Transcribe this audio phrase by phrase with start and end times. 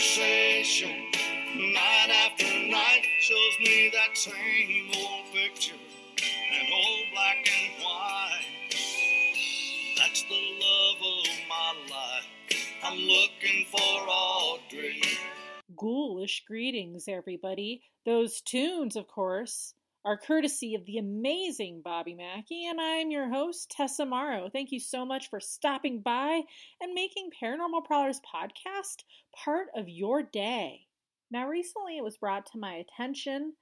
[0.00, 0.90] conversation.
[1.56, 8.74] Night after night shows me that same old picture, old black and white.
[9.98, 12.26] That's the love of my life.
[12.82, 15.02] I'm looking for Audrey.
[15.76, 17.82] Ghoulish greetings, everybody.
[18.06, 19.74] Those tunes, of course,
[20.04, 24.48] are courtesy of the amazing Bobby Mackey, and I'm your host, Tessa Morrow.
[24.50, 26.42] Thank you so much for stopping by
[26.80, 29.04] and making Paranormal Prowlers podcast
[29.36, 30.86] part of your day.
[31.30, 33.52] Now, recently it was brought to my attention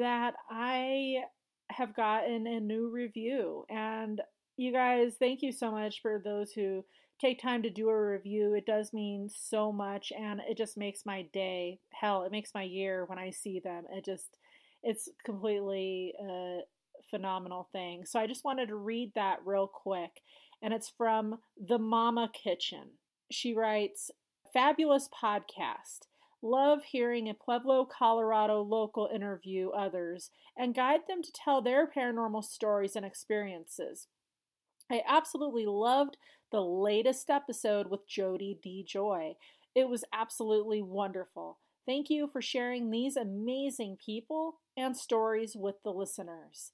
[0.00, 1.22] that I
[1.70, 4.20] have gotten a new review, and
[4.58, 6.84] you guys, thank you so much for those who
[7.18, 8.52] take time to do a review.
[8.52, 11.80] It does mean so much, and it just makes my day.
[11.94, 13.84] Hell, it makes my year when I see them.
[13.90, 14.36] It just
[14.82, 16.60] it's completely a
[17.10, 18.04] phenomenal thing.
[18.04, 20.22] So I just wanted to read that real quick.
[20.62, 22.90] And it's from The Mama Kitchen.
[23.30, 24.10] She writes
[24.52, 26.06] Fabulous podcast.
[26.40, 32.44] Love hearing a Pueblo, Colorado local interview others and guide them to tell their paranormal
[32.44, 34.06] stories and experiences.
[34.90, 36.16] I absolutely loved
[36.50, 38.84] the latest episode with Jody D.
[38.86, 39.34] Joy.
[39.74, 41.58] It was absolutely wonderful.
[41.88, 46.72] Thank you for sharing these amazing people and stories with the listeners.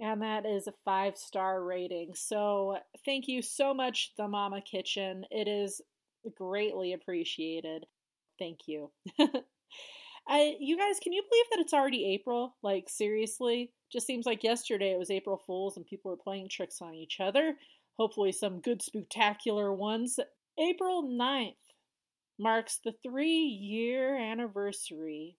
[0.00, 2.14] And that is a five star rating.
[2.14, 5.26] So thank you so much, The Mama Kitchen.
[5.30, 5.82] It is
[6.34, 7.84] greatly appreciated.
[8.38, 8.90] Thank you.
[10.28, 12.56] I, you guys, can you believe that it's already April?
[12.62, 13.70] Like, seriously?
[13.92, 17.20] Just seems like yesterday it was April Fool's and people were playing tricks on each
[17.20, 17.56] other.
[17.98, 20.18] Hopefully, some good spectacular ones.
[20.58, 21.52] April 9th
[22.38, 25.36] marks the three year anniversary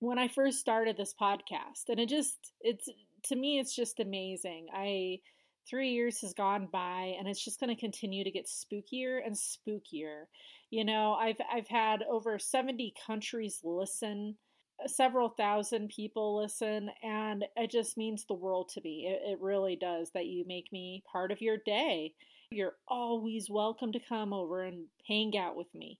[0.00, 1.88] when I first started this podcast.
[1.88, 2.88] And it just, it's,
[3.24, 4.66] to me, it's just amazing.
[4.74, 5.20] I,
[5.68, 9.36] three years has gone by and it's just going to continue to get spookier and
[9.36, 10.24] spookier.
[10.70, 14.36] You know, I've, I've had over 70 countries listen
[14.82, 19.40] uh, several thousand people listen and it just means the world to me it, it,
[19.40, 22.14] really does that you make me part of your day
[22.52, 25.98] you're always welcome to come over and hang out with me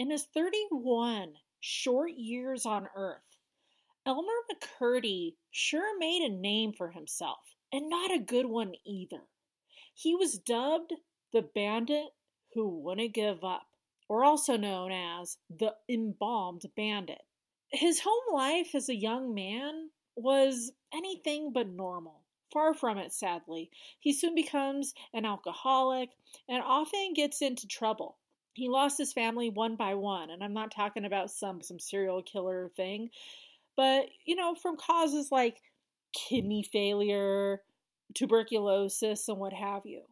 [0.00, 3.36] In his 31 short years on Earth,
[4.06, 9.20] Elmer McCurdy sure made a name for himself, and not a good one either.
[9.92, 10.94] He was dubbed
[11.34, 12.14] the bandit
[12.54, 13.66] who wouldn't give up,
[14.08, 17.20] or also known as the embalmed bandit.
[17.72, 22.22] His home life as a young man was anything but normal.
[22.52, 23.70] Far from it, sadly.
[24.00, 26.10] He soon becomes an alcoholic
[26.48, 28.16] and often gets into trouble
[28.54, 32.22] he lost his family one by one and i'm not talking about some some serial
[32.22, 33.08] killer thing
[33.76, 35.62] but you know from causes like
[36.12, 37.62] kidney failure
[38.14, 40.02] tuberculosis and what have you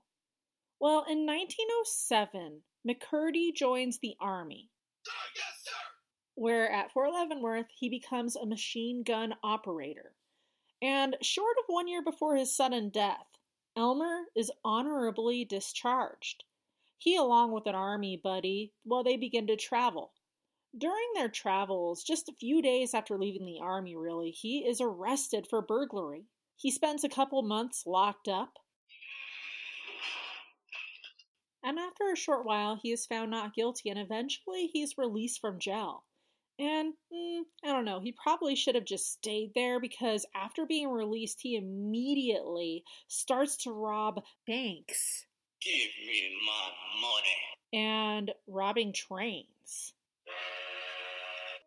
[0.81, 4.71] well in 1907 mccurdy joins the army
[5.09, 5.58] ah, yes,
[6.39, 10.13] where at fort leavenworth he becomes a machine gun operator
[10.81, 13.39] and short of one year before his sudden death
[13.77, 16.45] elmer is honorably discharged
[16.99, 20.13] he, along with an army buddy, well, they begin to travel.
[20.77, 25.47] During their travels, just a few days after leaving the army, really, he is arrested
[25.49, 26.27] for burglary.
[26.57, 28.59] He spends a couple months locked up.
[31.63, 35.61] And after a short while, he is found not guilty, and eventually he's released from
[35.61, 36.05] jail.
[36.59, 40.91] And mm, I don't know, he probably should have just stayed there because after being
[40.91, 45.27] released, he immediately starts to rob banks.
[45.63, 46.71] Give me my
[47.01, 47.85] money.
[47.87, 49.93] And robbing trains.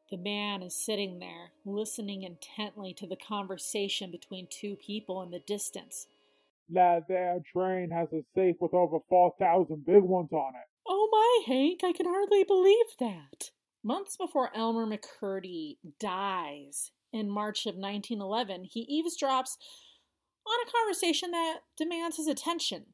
[0.10, 5.40] The man is sitting there, listening intently to the conversation between two people in the
[5.40, 6.08] distance.
[6.70, 10.68] That there train has a safe with over 4,000 big ones on it.
[10.86, 13.52] Oh my, Hank, I can hardly believe that.
[13.84, 19.58] Months before Elmer McCurdy dies in March of 1911, he eavesdrops
[20.46, 22.94] on a conversation that demands his attention.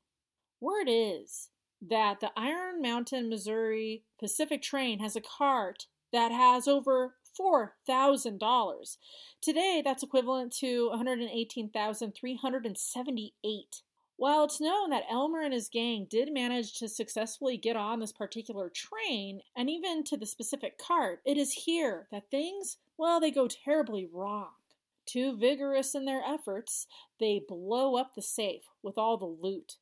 [0.61, 1.49] Word is
[1.81, 8.97] that the Iron Mountain, Missouri Pacific train has a cart that has over $4,000.
[9.41, 13.81] Today, that's equivalent to 118,378.
[14.17, 18.11] While it's known that Elmer and his gang did manage to successfully get on this
[18.11, 23.29] particular train and even to the specific cart, it is here that things, well, they
[23.29, 24.49] go terribly wrong.
[25.05, 26.87] Too vigorous in their efforts,
[27.19, 29.77] they blow up the safe with all the loot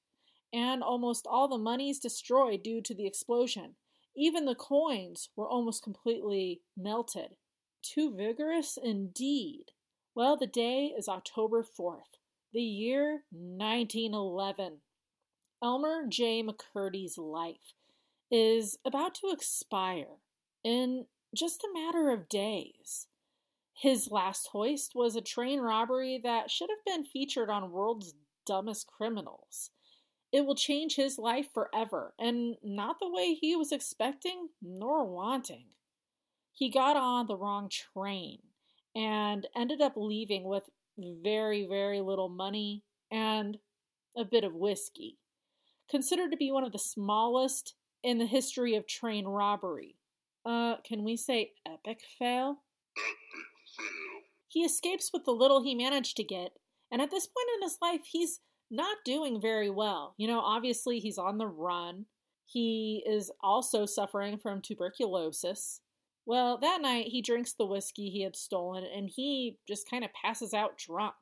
[0.55, 3.75] and almost all the money is destroyed due to the explosion.
[4.15, 7.35] Even the coins were almost completely melted.
[7.81, 9.71] Too vigorous indeed.
[10.13, 12.19] Well, the day is October 4th,
[12.55, 14.77] The year 1911.
[15.61, 16.41] Elmer J.
[16.41, 17.73] McCurdy's life
[18.31, 20.21] is about to expire
[20.63, 23.07] in just a matter of days.
[23.73, 28.13] His last hoist was a train robbery that should have been featured on World's
[28.45, 29.71] Dumbest Criminals.
[30.31, 35.65] It will change his life forever, and not the way he was expecting nor wanting.
[36.53, 38.39] He got on the wrong train
[38.95, 43.57] and ended up leaving with very, very little money and
[44.17, 45.17] a bit of whiskey.
[45.89, 49.95] Considered to be one of the smallest in the history of train robbery.
[50.45, 52.61] Uh, can we say epic fail?
[52.97, 53.07] Epic
[53.77, 54.21] fail.
[54.47, 56.51] He escapes with the little he managed to get,
[56.91, 58.39] and at this point in his life, he's
[58.71, 60.13] not doing very well.
[60.17, 62.05] You know, obviously, he's on the run.
[62.45, 65.81] He is also suffering from tuberculosis.
[66.25, 70.11] Well, that night he drinks the whiskey he had stolen and he just kind of
[70.13, 71.15] passes out drunk.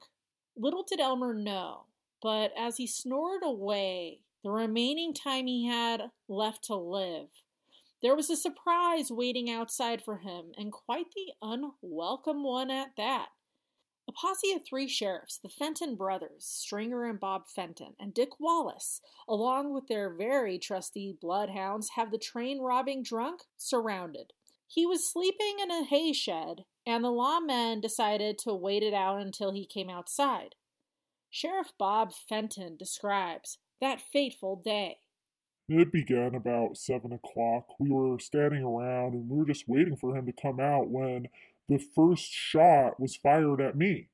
[0.55, 1.85] Little did Elmer know,
[2.21, 7.27] but as he snored away the remaining time he had left to live,
[8.03, 13.29] there was a surprise waiting outside for him, and quite the unwelcome one at that.
[14.09, 18.99] A posse of three sheriffs, the Fenton brothers, Stringer and Bob Fenton, and Dick Wallace,
[19.25, 24.33] along with their very trusty bloodhounds, have the train robbing drunk surrounded.
[24.73, 29.21] He was sleeping in a hay shed, and the lawmen decided to wait it out
[29.21, 30.55] until he came outside.
[31.29, 34.97] Sheriff Bob Fenton describes that fateful day.
[35.69, 37.67] It began about seven o'clock.
[37.79, 41.27] We were standing around and we were just waiting for him to come out when
[41.69, 44.09] the first shot was fired at me.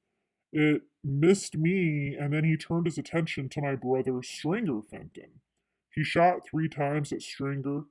[0.51, 5.39] It missed me, and then he turned his attention to my brother Stringer Fenton.
[5.95, 7.83] He shot three times at Stringer,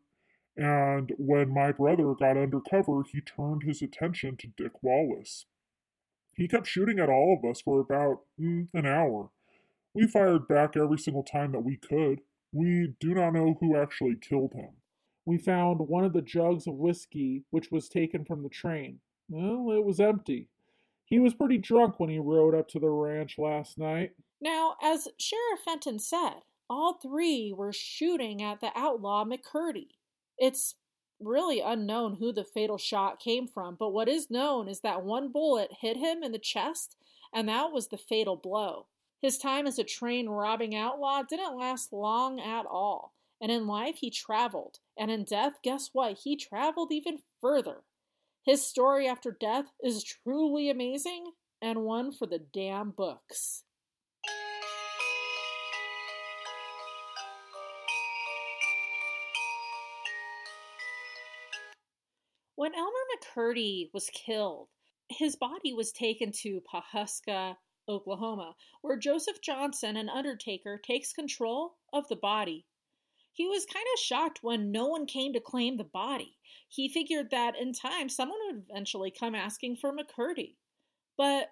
[0.58, 5.46] and when my brother got undercover, he turned his attention to Dick Wallace.
[6.34, 9.30] He kept shooting at all of us for about mm, an hour.
[9.94, 12.22] We fired back every single time that we could.
[12.52, 14.70] We do not know who actually killed him.
[15.24, 18.98] We found one of the jugs of whiskey which was taken from the train.
[19.28, 20.48] Well, it was empty.
[21.04, 24.10] He was pretty drunk when he rode up to the ranch last night.
[24.40, 29.88] Now, as Sheriff Fenton said, all three were shooting at the outlaw McCurdy.
[30.38, 30.76] It's
[31.20, 35.32] really unknown who the fatal shot came from, but what is known is that one
[35.32, 36.96] bullet hit him in the chest,
[37.32, 38.86] and that was the fatal blow.
[39.20, 43.96] His time as a train robbing outlaw didn't last long at all, and in life
[43.96, 46.18] he traveled, and in death, guess what?
[46.18, 47.82] He traveled even further.
[48.44, 53.64] His story after death is truly amazing and one for the damn books.
[62.58, 64.66] When Elmer McCurdy was killed,
[65.08, 67.54] his body was taken to Pawhuska,
[67.88, 72.66] Oklahoma, where Joseph Johnson, an undertaker, takes control of the body.
[73.32, 76.36] He was kind of shocked when no one came to claim the body.
[76.68, 80.56] He figured that in time someone would eventually come asking for McCurdy.
[81.16, 81.50] But,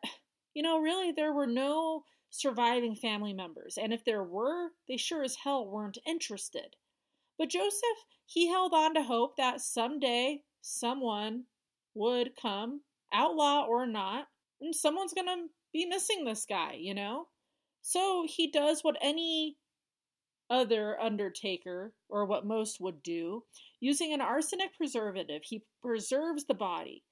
[0.55, 5.23] you know, really, there were no surviving family members, and if there were, they sure
[5.23, 6.75] as hell weren't interested.
[7.39, 11.45] But Joseph, he held on to hope that someday someone
[11.95, 12.83] would come,
[13.13, 14.29] outlaw or not,
[14.61, 17.29] and someone's gonna be missing this guy, you know?
[17.83, 19.57] So he does what any
[20.49, 23.45] other undertaker, or what most would do,
[23.81, 25.43] using an arsenic preservative.
[25.43, 27.03] He preserves the body.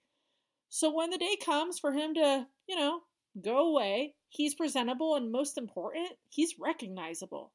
[0.68, 3.00] So when the day comes for him to, you know,
[3.40, 7.52] go away, he's presentable and most important, he's recognizable.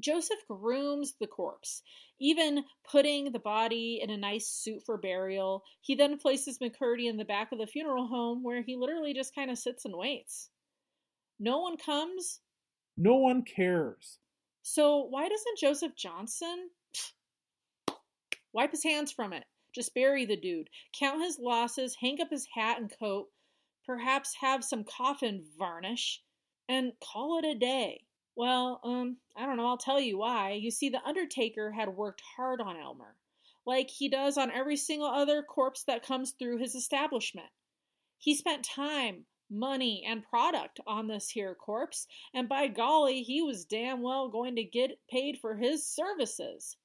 [0.00, 1.82] Joseph grooms the corpse,
[2.20, 5.64] even putting the body in a nice suit for burial.
[5.80, 9.34] He then places McCurdy in the back of the funeral home where he literally just
[9.34, 10.50] kind of sits and waits.
[11.38, 12.40] No one comes.
[12.96, 14.18] No one cares.
[14.62, 16.70] So why doesn't Joseph Johnson
[18.52, 19.44] wipe his hands from it?
[19.74, 20.68] Just bury the dude,
[20.98, 23.28] count his losses, hang up his hat and coat,
[23.86, 26.22] perhaps have some coffin varnish,
[26.68, 28.04] and call it a day.
[28.34, 30.52] Well, um, I don't know, I'll tell you why.
[30.52, 33.16] You see, The Undertaker had worked hard on Elmer,
[33.66, 37.50] like he does on every single other corpse that comes through his establishment.
[38.18, 43.66] He spent time, money, and product on this here corpse, and by golly, he was
[43.66, 46.76] damn well going to get paid for his services.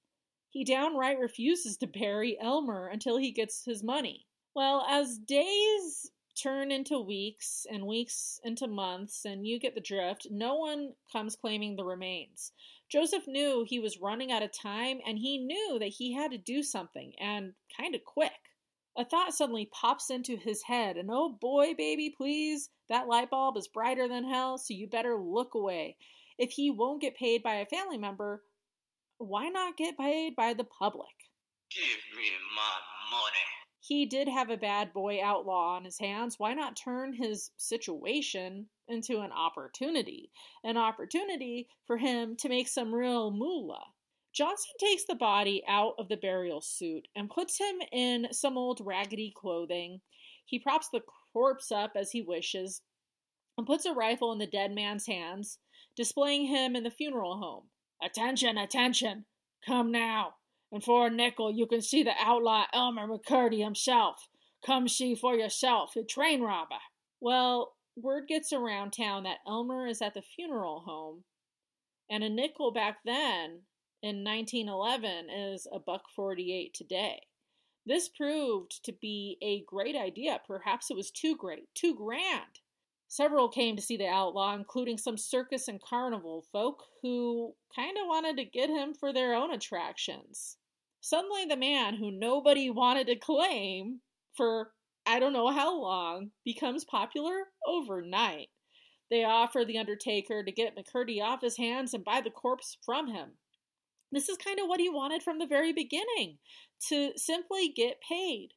[0.49, 4.25] He downright refuses to bury Elmer until he gets his money.
[4.53, 10.27] Well, as days turn into weeks and weeks into months, and you get the drift.
[10.29, 12.51] No one comes claiming the remains.
[12.89, 16.37] Joseph knew he was running out of time, and he knew that he had to
[16.37, 18.31] do something, and kind of quick.
[18.97, 23.57] A thought suddenly pops into his head, and oh boy, baby, please, that light bulb
[23.57, 25.97] is brighter than hell, so you better look away.
[26.37, 28.43] If he won't get paid by a family member,
[29.17, 31.07] why not get paid by the public?
[31.69, 32.77] Give me my
[33.11, 33.66] money.
[33.87, 36.37] He did have a bad boy outlaw on his hands.
[36.37, 40.29] Why not turn his situation into an opportunity?
[40.61, 43.93] An opportunity for him to make some real moolah.
[44.33, 48.81] Johnson takes the body out of the burial suit and puts him in some old
[48.83, 50.01] raggedy clothing.
[50.43, 52.81] He props the corpse up as he wishes
[53.57, 55.59] and puts a rifle in the dead man's hands,
[55.95, 57.69] displaying him in the funeral home.
[58.03, 59.27] Attention, attention!
[59.65, 60.33] Come now,
[60.71, 64.27] and for a nickel you can see the outlaw Elmer McCurdy himself.
[64.65, 66.75] Come see for yourself, the train robber.
[67.19, 71.23] Well, word gets around town that Elmer is at the funeral home,
[72.09, 73.61] and a nickel back then
[74.01, 77.21] in 1911 is a buck 48 today.
[77.85, 80.41] This proved to be a great idea.
[80.45, 82.59] Perhaps it was too great, too grand.
[83.07, 88.07] Several came to see the outlaw, including some circus and carnival folk who kind of
[88.07, 90.57] wanted to get him for their own attractions.
[90.99, 94.01] Suddenly, the man who nobody wanted to claim
[94.35, 94.71] for
[95.05, 98.49] I don't know how long becomes popular overnight.
[99.09, 103.07] They offer the Undertaker to get McCurdy off his hands and buy the corpse from
[103.07, 103.37] him.
[104.11, 106.39] This is kind of what he wanted from the very beginning
[106.89, 108.49] to simply get paid.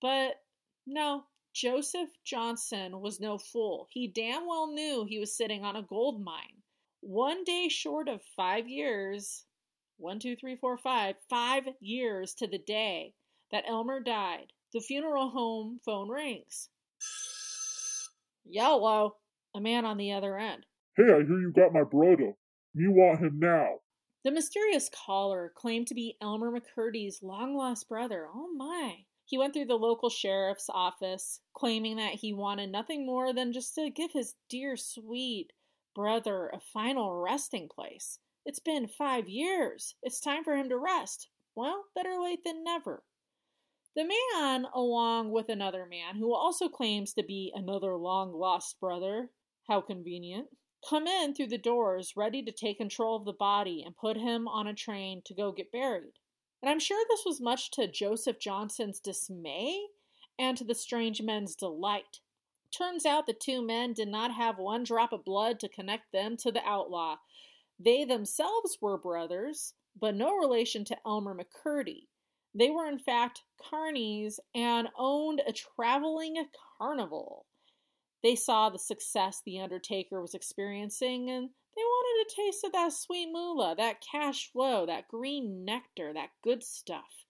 [0.00, 0.42] But
[0.86, 3.86] no, Joseph Johnson was no fool.
[3.90, 6.62] He damn well knew he was sitting on a gold mine.
[7.00, 9.44] One day short of five years,
[9.98, 13.14] one, two, three, four, five, five years to the day
[13.50, 16.70] that Elmer died, the funeral home phone rings.
[18.44, 19.16] Yellow,
[19.54, 20.64] a man on the other end.
[20.96, 22.34] Hey, I hear you got my brother.
[22.74, 23.80] You want him now.
[24.24, 28.28] The mysterious caller claimed to be Elmer McCurdy's long lost brother.
[28.32, 29.04] Oh my.
[29.32, 33.74] He went through the local sheriff's office, claiming that he wanted nothing more than just
[33.76, 35.54] to give his dear, sweet
[35.94, 38.18] brother a final resting place.
[38.44, 39.94] It's been five years.
[40.02, 41.28] It's time for him to rest.
[41.54, 43.04] Well, better late than never.
[43.96, 49.30] The man, along with another man who also claims to be another long lost brother,
[49.66, 50.48] how convenient,
[50.86, 54.46] come in through the doors ready to take control of the body and put him
[54.46, 56.18] on a train to go get buried.
[56.62, 59.80] And I'm sure this was much to Joseph Johnson's dismay
[60.38, 62.20] and to the strange men's delight.
[62.76, 66.36] Turns out the two men did not have one drop of blood to connect them
[66.38, 67.16] to the outlaw.
[67.78, 72.06] They themselves were brothers, but no relation to Elmer McCurdy.
[72.54, 76.46] They were, in fact, carnies and owned a traveling
[76.78, 77.46] carnival.
[78.22, 82.92] They saw the success the Undertaker was experiencing and they wanted a taste of that
[82.92, 87.24] sweet moolah, that cash flow, that green nectar, that good stuff.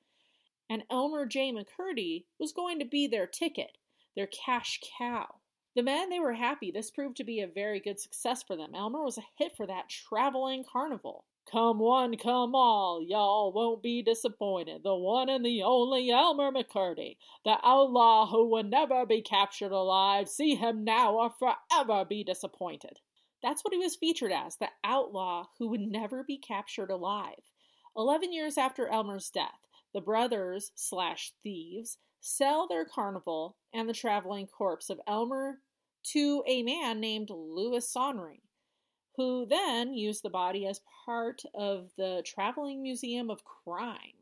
[0.68, 1.52] And Elmer J.
[1.52, 3.78] McCurdy was going to be their ticket,
[4.16, 5.37] their cash cow.
[5.75, 6.70] The men, they were happy.
[6.70, 8.75] This proved to be a very good success for them.
[8.75, 11.25] Elmer was a hit for that traveling carnival.
[11.50, 14.82] Come one, come all, y'all won't be disappointed.
[14.84, 20.28] The one and the only Elmer McCurdy, the outlaw who will never be captured alive.
[20.28, 23.00] See him now or forever be disappointed.
[23.42, 27.42] That's what he was featured as the outlaw who would never be captured alive.
[27.96, 34.46] Eleven years after Elmer's death, the brothers slash thieves sell their carnival and the traveling
[34.46, 35.58] corpse of Elmer
[36.04, 38.42] to a man named Louis Sonnery,
[39.16, 44.14] who then used the body as part of the Traveling Museum of Crime.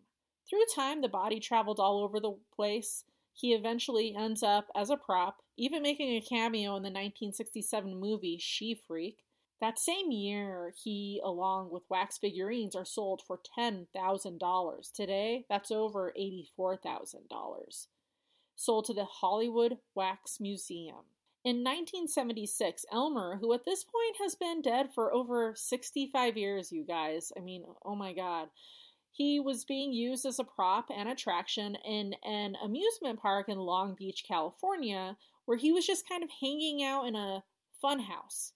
[0.48, 3.04] Through time, the body traveled all over the place.
[3.32, 8.38] He eventually ends up as a prop, even making a cameo in the 1967 movie
[8.40, 9.18] She Freak.
[9.60, 14.92] That same year, he, along with wax figurines, are sold for $10,000.
[14.92, 17.86] Today, that's over $84,000.
[18.56, 21.04] Sold to the Hollywood Wax Museum.
[21.44, 26.84] In 1976, Elmer, who at this point has been dead for over 65 years, you
[26.86, 28.48] guys, I mean, oh my god,
[29.12, 33.94] he was being used as a prop and attraction in an amusement park in Long
[33.94, 35.16] Beach, California,
[35.50, 37.42] where he was just kind of hanging out in a
[37.85, 38.52] funhouse.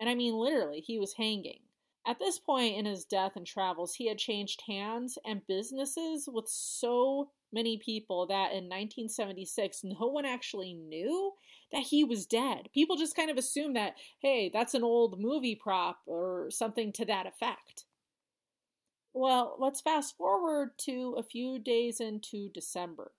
[0.00, 1.58] And I mean, literally, he was hanging.
[2.06, 6.48] At this point in his death and travels, he had changed hands and businesses with
[6.48, 11.34] so many people that in 1976, no one actually knew
[11.70, 12.70] that he was dead.
[12.72, 17.04] People just kind of assumed that, hey, that's an old movie prop or something to
[17.04, 17.84] that effect.
[19.12, 23.12] Well, let's fast forward to a few days into December.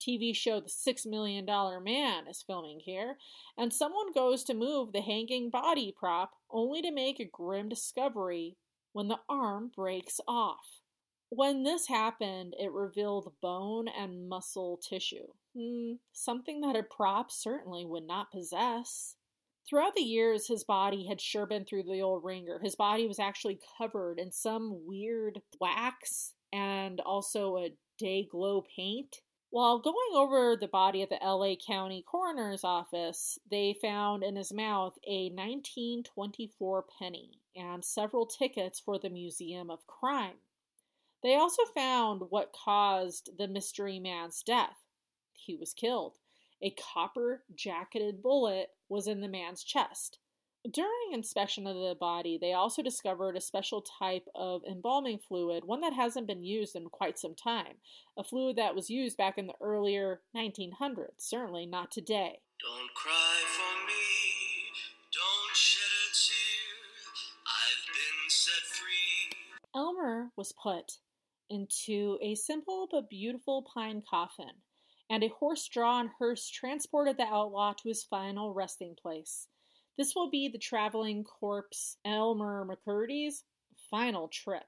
[0.00, 3.18] TV show The Six Million Dollar Man is filming here,
[3.56, 8.56] and someone goes to move the hanging body prop only to make a grim discovery
[8.92, 10.80] when the arm breaks off.
[11.28, 17.84] When this happened, it revealed bone and muscle tissue, hmm, something that a prop certainly
[17.84, 19.14] would not possess.
[19.68, 22.58] Throughout the years, his body had sure been through the old wringer.
[22.60, 29.20] His body was actually covered in some weird wax and also a day glow paint.
[29.52, 34.52] While going over the body at the LA County Coroner's Office, they found in his
[34.52, 40.36] mouth a 1924 penny and several tickets for the Museum of Crime.
[41.24, 44.86] They also found what caused the mystery man's death.
[45.32, 46.14] He was killed.
[46.62, 50.19] A copper jacketed bullet was in the man's chest.
[50.68, 55.80] During inspection of the body, they also discovered a special type of embalming fluid, one
[55.80, 57.76] that hasn't been used in quite some time.
[58.18, 62.40] A fluid that was used back in the earlier 1900s, certainly not today.
[62.60, 63.94] Don't cry for me,
[65.10, 66.76] don't shed a tear.
[67.46, 69.38] I've been set free.
[69.74, 70.98] Elmer was put
[71.48, 74.52] into a simple but beautiful pine coffin,
[75.08, 79.48] and a horse drawn hearse transported the outlaw to his final resting place.
[79.98, 83.44] This will be the traveling corpse Elmer McCurdy's
[83.90, 84.64] final trip.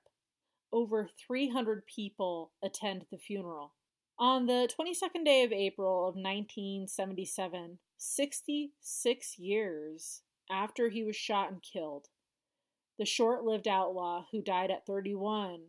[0.73, 3.75] Over 300 people attend the funeral.
[4.19, 11.62] On the 22nd day of April of 1977, 66 years after he was shot and
[11.62, 12.09] killed,
[12.99, 15.61] the short lived outlaw who died at 31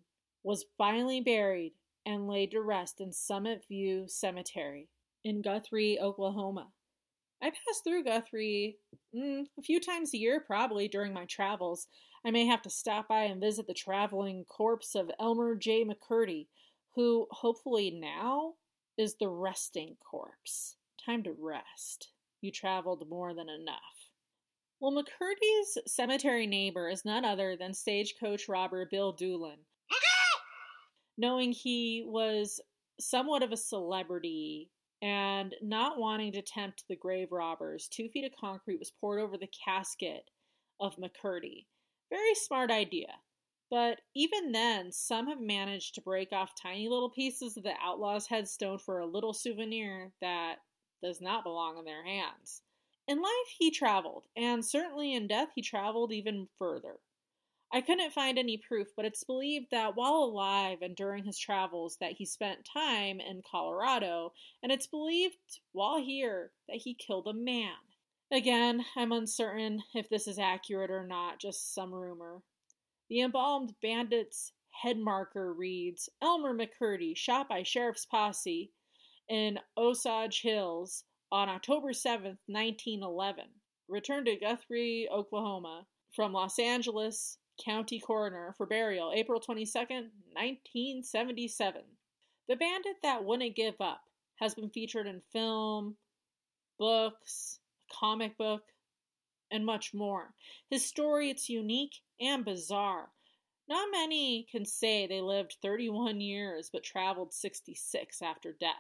[0.43, 1.73] was finally buried
[2.05, 4.89] and laid to rest in Summit View Cemetery
[5.23, 6.67] in Guthrie, Oklahoma.
[7.43, 8.77] I pass through Guthrie
[9.13, 11.87] mm, a few times a year, probably during my travels.
[12.25, 15.83] I may have to stop by and visit the traveling corpse of Elmer J.
[15.83, 16.47] McCurdy,
[16.95, 18.53] who hopefully now
[18.97, 20.77] is the resting corpse.
[21.05, 22.11] Time to rest.
[22.39, 23.77] You traveled more than enough.
[24.79, 29.59] Well, McCurdy's cemetery neighbor is none other than stagecoach robber Bill Doolin.
[31.17, 32.61] Knowing he was
[33.01, 34.69] somewhat of a celebrity
[35.03, 39.37] and not wanting to tempt the grave robbers, two feet of concrete was poured over
[39.37, 40.31] the casket
[40.79, 41.65] of McCurdy.
[42.09, 43.09] Very smart idea.
[43.69, 48.27] But even then, some have managed to break off tiny little pieces of the outlaw's
[48.27, 50.59] headstone for a little souvenir that
[51.01, 52.61] does not belong in their hands.
[53.05, 56.95] In life, he traveled, and certainly in death, he traveled even further.
[57.75, 61.97] I couldn't find any proof, but it's believed that while alive and during his travels
[61.99, 65.37] that he spent time in Colorado, and it's believed
[65.71, 67.73] while here that he killed a man.
[68.31, 72.43] Again, I'm uncertain if this is accurate or not, just some rumor.
[73.09, 78.71] The embalmed bandit's head marker reads Elmer McCurdy, shot by sheriff's posse
[79.27, 83.45] in Osage Hills on October 7th, 1911.
[83.87, 91.81] Returned to Guthrie, Oklahoma from Los Angeles County Coroner for burial April 22, 1977.
[92.47, 94.01] The Bandit That Wouldn't Give Up
[94.35, 95.95] has been featured in film,
[96.77, 97.59] books,
[97.91, 98.63] comic book,
[99.51, 100.33] and much more.
[100.69, 103.09] His story it's unique and bizarre.
[103.69, 108.73] Not many can say they lived 31 years but traveled 66 after death.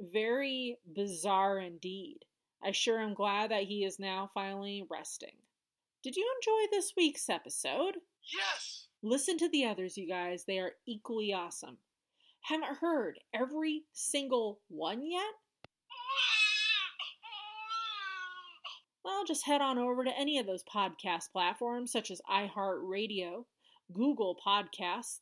[0.00, 2.20] Very bizarre indeed.
[2.62, 5.34] I sure am glad that he is now finally resting.
[6.02, 7.96] Did you enjoy this week's episode?
[8.32, 8.86] Yes!
[9.02, 10.44] Listen to the others, you guys.
[10.44, 11.78] They are equally awesome.
[12.42, 15.34] Haven't heard every single one yet?
[19.04, 23.46] Well, just head on over to any of those podcast platforms such as iHeartRadio,
[23.92, 25.18] Google Podcasts,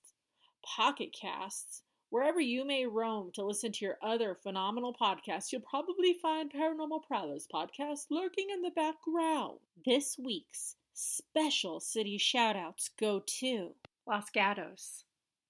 [0.77, 6.15] Pocket Casts, wherever you may roam to listen to your other phenomenal podcasts, you'll probably
[6.21, 9.59] find Paranormal Prowlers podcast lurking in the background.
[9.85, 13.75] This week's special city shoutouts go to
[14.07, 15.05] Los Gatos,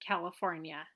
[0.06, 0.86] California,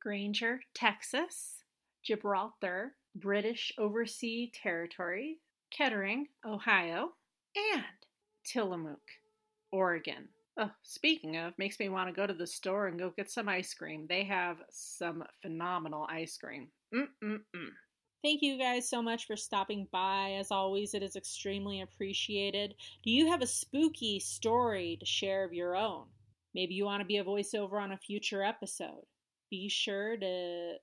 [0.00, 1.62] Granger, Texas,
[2.04, 5.38] Gibraltar, British Overseas Territory,
[5.70, 7.10] Kettering, Ohio,
[7.74, 7.84] and
[8.44, 9.00] Tillamook,
[9.72, 10.28] Oregon.
[10.58, 13.48] Oh, speaking of, makes me want to go to the store and go get some
[13.48, 14.06] ice cream.
[14.08, 16.68] They have some phenomenal ice cream.
[16.94, 17.68] Mm-mm-mm.
[18.24, 20.36] Thank you guys so much for stopping by.
[20.38, 22.74] As always, it is extremely appreciated.
[23.04, 26.06] Do you have a spooky story to share of your own?
[26.54, 29.04] Maybe you want to be a voiceover on a future episode.
[29.50, 30.76] Be sure to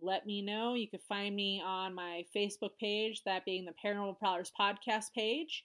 [0.00, 0.74] let me know.
[0.74, 5.64] You can find me on my Facebook page, that being the Paranormal Prowlers podcast page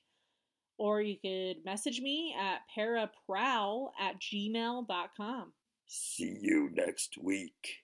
[0.77, 5.53] or you could message me at paraprowl at gmail.com.
[5.87, 7.82] See you next week.